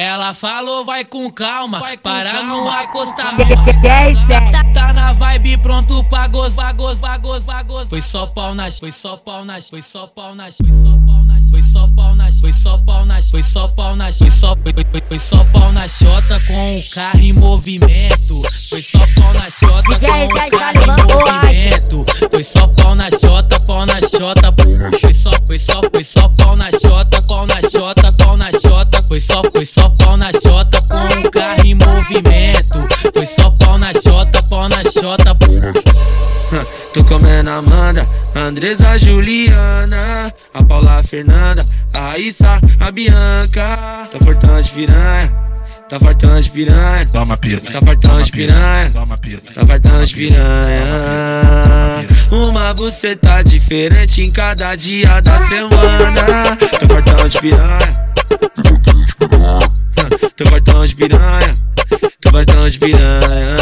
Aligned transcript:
Ela 0.00 0.34
falou, 0.34 0.84
vai 0.84 1.04
com 1.04 1.30
calma, 1.30 1.78
vai 1.78 1.96
para 1.96 2.42
no 2.42 2.68
acostamento. 2.68 3.54
Tá, 4.52 4.64
tá 4.72 4.92
na 4.92 5.12
vibe, 5.12 5.58
pronto 5.58 6.02
pra 6.04 6.26
gozar, 6.28 6.72
gozar, 6.74 7.18
gozar, 7.18 7.64
gozar. 7.64 7.86
Foi 7.88 8.00
só 8.00 8.26
pau 8.26 8.54
nas, 8.54 8.78
foi 8.78 8.92
só 8.92 9.16
pau 9.16 9.44
nas, 9.44 9.68
foi 9.68 9.82
só 9.82 10.06
pau 10.06 10.34
nas, 10.34 10.56
foi 10.56 10.72
só 10.72 10.98
pau 11.06 11.24
nas, 11.24 11.50
foi 11.50 11.62
só 11.62 11.86
pau 11.88 12.14
nas, 12.14 12.40
foi 12.40 12.52
só 12.52 12.78
pau 12.78 13.04
nas, 13.04 13.30
foi 13.30 13.42
só 13.42 13.68
pau 13.68 13.96
nas, 13.96 14.18
foi 14.18 14.30
só, 14.30 14.56
foi, 14.62 14.72
foi, 14.72 15.02
foi 15.08 15.18
só 15.18 15.44
pau 15.44 15.72
na 15.72 15.88
chota 15.88 16.40
com 16.46 16.78
o 16.78 16.90
carro 16.90 17.20
em 17.20 17.32
movimento. 17.32 18.42
Foi 18.68 18.82
só 18.82 18.98
pau 18.98 19.32
na 19.34 19.50
chota 19.50 19.98
com 19.98 20.24
o 20.24 20.28
carro 20.28 20.80
em 20.80 20.86
movimento. 21.14 22.04
Foi 22.30 22.44
só 22.44 22.66
pau 22.68 22.94
na 22.94 23.10
chota, 23.10 23.60
pau 23.60 23.86
na 23.86 24.00
chota. 24.00 24.54
Foi 25.00 25.14
só, 25.14 25.30
foi 25.46 25.58
só, 25.58 25.80
foi 25.90 26.04
só 26.04 26.28
pau 26.28 26.56
na 26.56 26.70
chota, 26.70 26.77
só, 29.38 29.42
foi 29.52 29.66
só 29.66 29.88
pau 29.90 30.16
na 30.16 30.30
chota 30.32 30.82
com 30.82 30.96
o 30.96 31.30
carro 31.30 31.64
em 31.64 31.74
movimento. 31.74 32.86
Foi 33.12 33.26
só 33.26 33.50
pau 33.50 33.78
na 33.78 33.92
chota, 33.92 34.42
pau 34.42 34.68
na 34.68 34.82
chota. 34.82 35.36
Tô 36.92 37.04
comendo 37.04 37.50
a 37.50 37.56
Amanda, 37.56 38.08
Andresa, 38.34 38.98
Juliana, 38.98 40.32
a 40.52 40.64
Paula, 40.64 40.98
a 40.98 41.02
Fernanda, 41.02 41.66
a 41.92 42.10
Raíssa, 42.10 42.60
a 42.80 42.90
Bianca. 42.90 44.08
Tá 44.10 44.18
fortão 44.24 44.60
de 44.60 44.70
piranha. 44.70 45.48
Tá 45.88 45.98
fartão 45.98 46.38
de 46.38 46.50
piranha, 46.50 47.08
toma 47.10 47.36
piranha, 47.38 47.72
tá 47.72 47.80
fartão 47.80 48.20
de 48.20 48.30
piranha, 48.30 48.90
toma 48.92 49.16
piranha, 49.16 49.52
tá 49.54 49.66
fartão 49.66 50.04
de 50.04 50.14
piranha. 50.14 50.84
Uma 52.30 52.74
buceta 52.74 53.42
diferente 53.42 54.22
em 54.22 54.30
cada 54.30 54.74
dia 54.74 55.22
da 55.22 55.38
semana. 55.38 56.56
Tá 56.56 56.86
fartão 56.86 57.26
de 57.26 57.38
piranha, 57.38 58.08
piranha, 60.98 61.56
tu 62.20 62.30
vai 62.32 62.44
dar 62.44 62.68
de 62.68 62.78
piranha. 62.78 63.56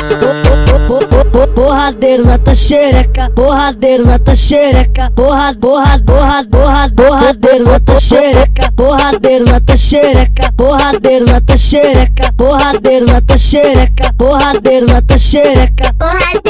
Borradeiro 1.55 2.25
na 2.25 2.39
tua 2.39 2.55
xereca, 2.55 3.31
borradeiro 3.35 4.07
na 4.07 4.19
tua 4.19 4.35
xereca, 4.35 5.11
borra, 5.11 5.53
borra, 5.53 5.99
borra, 5.99 6.43
borra, 6.45 6.89
borradeiro 6.89 7.65
na 7.65 7.81
tua 7.81 8.01
xereca, 8.01 8.71
borradeiro 8.73 9.45
na 9.45 9.61
tua 9.61 9.77
xereca, 9.77 10.53
borradeiro 10.57 11.25
na 11.27 11.41
tua 11.41 11.57
xereca, 11.57 12.33
borradeiro 12.33 13.07
na 13.07 13.21
tua 13.21 13.39
xereca, 13.39 14.13
borradeiro 14.17 14.87
na 14.87 15.03
tua 15.03 15.19
xereca, 15.19 15.93
borradeiro 15.99 16.46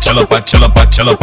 bate, 0.00 0.08
ela 0.08 0.26
bate, 0.26 0.56
ela 0.56 0.68
bate, 0.68 1.00
ela 1.00 1.14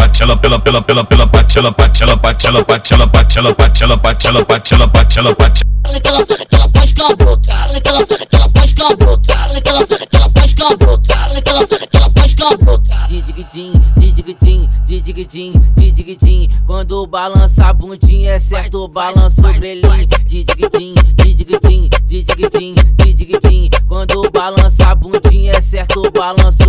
bate, 3.98 4.28
ela 4.28 4.38
bate, 4.38 4.74
ela 4.74 4.88
bate, 4.88 5.20
ela 5.20 5.36
bate. 5.36 5.62
Olha 5.88 6.00
que 6.00 6.08
ela 6.08 6.26
fala 6.26 6.46
que 6.46 6.56
ela 6.56 6.70
faz 6.74 6.94
com 6.94 7.04
a 7.04 7.16
boca, 7.16 7.54
olha 7.70 7.82
que 7.82 7.90
ela 7.90 8.06
fala 8.06 8.26
que 8.26 8.36
ela 8.36 8.50
faz 8.54 8.74
com 8.74 8.86
a 8.86 8.96
boca, 8.96 9.48
olha 9.50 9.62
que 9.62 9.70
ela 9.70 9.88
fala 9.88 10.06
que 10.06 10.16
ela 10.16 10.30
faz 10.36 10.54
com 10.54 10.64
a 10.64 10.76
boca, 10.76 11.28
olha 11.30 11.42
que 11.42 11.50
ela 11.50 11.68
fala 11.68 11.88
que 11.88 11.98
ela 11.98 12.10
faz 12.16 12.36
com 12.36 12.48
a 12.48 12.58
boca. 12.58 13.08
Didigidim, 13.08 13.74
didigidim, 13.98 14.70
didigidim, 14.86 15.54
didigidim. 15.76 16.50
Quando 16.66 17.08
balança 17.08 17.66
a 17.66 17.74
bundinha 17.74 18.34
é 18.34 18.40
certo, 18.40 18.88
balança 18.88 19.48
o 19.48 19.54
grelhinho. 19.54 20.08
Didigidim, 20.26 20.94
didigidim, 21.16 21.90
didigidim, 22.06 22.76
didigidim. 22.96 23.70
Quando 23.88 24.30
balança 24.30 24.90
a 24.90 24.96
bundinha 24.96 25.52
é 25.56 25.62
certo, 25.62 26.12
balança 26.12 26.67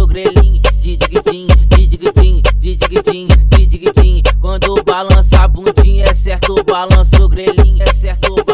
balança 6.79 7.25
o 7.25 7.29
grelhinho, 7.29 7.83
é 7.83 7.93
certo 7.93 8.48